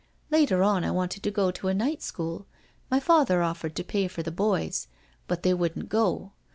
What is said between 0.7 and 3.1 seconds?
I wanted to go to a night school— my